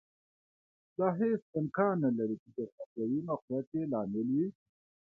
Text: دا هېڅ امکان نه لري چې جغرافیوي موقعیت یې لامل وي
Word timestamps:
دا 0.97 1.07
هېڅ 1.19 1.41
امکان 1.59 1.93
نه 2.05 2.09
لري 2.17 2.35
چې 2.41 2.49
جغرافیوي 2.57 3.19
موقعیت 3.29 3.67
یې 3.77 3.83
لامل 3.91 4.27
وي 4.35 4.47